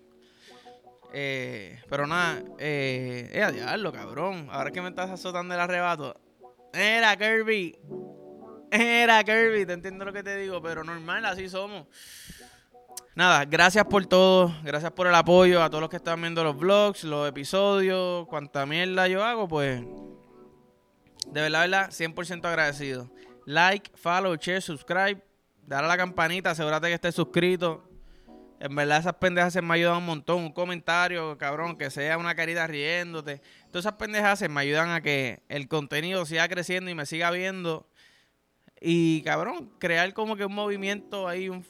Eh, 1.12 1.80
pero 1.88 2.06
nada, 2.06 2.42
eh, 2.58 3.30
eh, 3.32 3.42
a 3.42 3.52
diablo, 3.52 3.92
cabrón. 3.92 4.48
Ahora 4.50 4.70
que 4.70 4.82
me 4.82 4.88
estás 4.88 5.10
azotando 5.10 5.54
el 5.54 5.60
arrebato. 5.60 6.18
Era 6.72 7.16
Kirby. 7.16 7.78
Era 8.70 9.22
Kirby, 9.22 9.64
te 9.66 9.74
entiendo 9.74 10.04
lo 10.04 10.12
que 10.12 10.22
te 10.22 10.36
digo, 10.36 10.60
pero 10.60 10.82
normal, 10.82 11.24
así 11.24 11.48
somos. 11.48 11.86
Nada, 13.14 13.46
gracias 13.46 13.86
por 13.86 14.04
todo, 14.04 14.54
gracias 14.62 14.92
por 14.92 15.06
el 15.06 15.14
apoyo 15.14 15.62
a 15.62 15.70
todos 15.70 15.80
los 15.80 15.88
que 15.88 15.96
están 15.96 16.20
viendo 16.20 16.44
los 16.44 16.54
vlogs, 16.54 17.04
los 17.04 17.26
episodios, 17.26 18.26
cuanta 18.26 18.66
mierda 18.66 19.08
yo 19.08 19.24
hago, 19.24 19.48
pues 19.48 19.82
de 21.32 21.40
verdad, 21.40 21.60
verdad, 21.62 21.90
100% 21.90 22.44
agradecido. 22.44 23.10
Like, 23.44 23.90
follow, 23.94 24.34
share, 24.36 24.60
subscribe, 24.60 25.22
dale 25.66 25.84
a 25.84 25.88
la 25.88 25.96
campanita, 25.96 26.50
asegúrate 26.50 26.88
que 26.88 26.94
estés 26.94 27.14
suscrito. 27.14 27.88
En 28.58 28.74
verdad 28.74 29.00
esas 29.00 29.14
pendejas 29.14 29.62
me 29.62 29.74
ayudan 29.74 29.98
un 29.98 30.06
montón. 30.06 30.42
Un 30.44 30.52
comentario, 30.52 31.36
cabrón, 31.36 31.76
que 31.76 31.90
sea 31.90 32.16
una 32.16 32.34
carita 32.34 32.66
riéndote. 32.66 33.42
Todas 33.68 33.84
esas 33.84 33.98
pendejas 33.98 34.48
me 34.48 34.60
ayudan 34.60 34.90
a 34.90 35.02
que 35.02 35.42
el 35.48 35.68
contenido 35.68 36.24
siga 36.24 36.48
creciendo 36.48 36.90
y 36.90 36.94
me 36.94 37.04
siga 37.04 37.30
viendo. 37.30 37.86
Y, 38.80 39.22
cabrón, 39.22 39.70
crear 39.78 40.12
como 40.14 40.36
que 40.36 40.46
un 40.46 40.54
movimiento 40.54 41.28
ahí, 41.28 41.48
un 41.48 41.64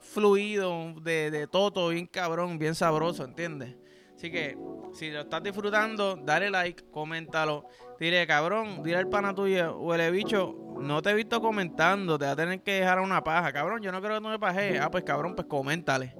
fluido 0.00 0.94
de, 1.00 1.30
de 1.30 1.46
toto 1.46 1.88
bien 1.88 2.06
cabrón, 2.06 2.58
bien 2.58 2.74
sabroso, 2.74 3.24
¿entiendes? 3.24 3.76
Así 4.16 4.30
que, 4.30 4.56
si 4.94 5.10
lo 5.10 5.22
estás 5.22 5.42
disfrutando, 5.42 6.16
dale 6.16 6.50
like, 6.50 6.84
coméntalo. 6.90 7.66
Dile, 7.98 8.26
cabrón, 8.26 8.82
dile 8.82 8.96
al 8.96 9.08
pana 9.08 9.34
tuyo, 9.34 9.78
huele 9.78 10.10
bicho, 10.10 10.54
no 10.78 11.02
te 11.02 11.10
he 11.10 11.14
visto 11.14 11.40
comentando, 11.40 12.18
te 12.18 12.26
va 12.26 12.32
a 12.32 12.36
tener 12.36 12.62
que 12.62 12.80
dejar 12.80 13.00
una 13.00 13.22
paja. 13.22 13.52
Cabrón, 13.52 13.82
yo 13.82 13.92
no 13.92 14.00
creo 14.00 14.16
que 14.16 14.22
tú 14.22 14.28
me 14.28 14.38
pajes. 14.38 14.80
Ah, 14.80 14.90
pues 14.90 15.04
cabrón, 15.04 15.34
pues 15.34 15.46
coméntale. 15.48 16.14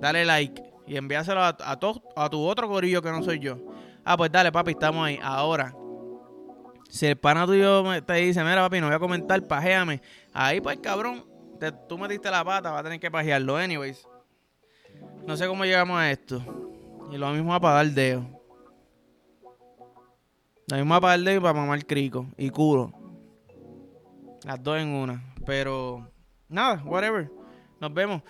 Dale 0.00 0.24
like 0.24 0.62
y 0.86 0.96
envíaselo 0.96 1.40
a, 1.40 1.48
a, 1.48 1.78
a 2.16 2.30
tu 2.30 2.40
otro 2.40 2.68
gorillo 2.68 3.02
que 3.02 3.10
no 3.10 3.22
soy 3.22 3.38
yo. 3.38 3.58
Ah, 4.04 4.16
pues 4.16 4.30
dale, 4.30 4.52
papi, 4.52 4.72
estamos 4.72 5.06
ahí. 5.06 5.18
Ahora, 5.22 5.74
si 6.88 7.06
el 7.06 7.16
pana 7.16 7.46
tuyo 7.46 7.84
te 8.02 8.14
dice, 8.14 8.42
mira, 8.42 8.62
papi, 8.62 8.80
no 8.80 8.86
voy 8.86 8.96
a 8.96 8.98
comentar, 8.98 9.46
pajéame. 9.46 10.00
Ahí, 10.32 10.60
pues, 10.60 10.78
cabrón, 10.78 11.26
te, 11.60 11.72
tú 11.72 11.98
metiste 11.98 12.30
la 12.30 12.44
pata, 12.44 12.70
vas 12.70 12.80
a 12.80 12.84
tener 12.84 13.00
que 13.00 13.10
pajearlo. 13.10 13.56
Anyways, 13.56 14.06
no 15.26 15.36
sé 15.36 15.46
cómo 15.46 15.64
llegamos 15.64 15.98
a 15.98 16.10
esto. 16.10 16.67
Y 17.10 17.16
lo 17.16 17.30
mismo 17.30 17.54
a 17.54 17.60
pagar 17.60 17.86
dedo. 17.86 18.24
Lo 20.70 20.76
mismo 20.76 20.94
a 20.94 21.00
pagar 21.00 21.20
dedo 21.20 21.36
y 21.36 21.40
para 21.40 21.54
mamar 21.54 21.86
crico 21.86 22.26
y 22.36 22.50
curo. 22.50 22.92
Las 24.44 24.62
dos 24.62 24.78
en 24.78 24.88
una. 24.88 25.34
Pero, 25.46 26.10
nada, 26.48 26.82
whatever. 26.84 27.30
Nos 27.80 27.94
vemos. 27.94 28.22